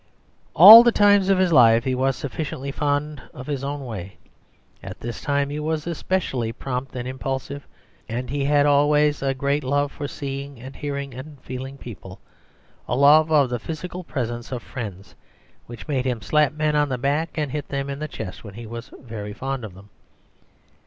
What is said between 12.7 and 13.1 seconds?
a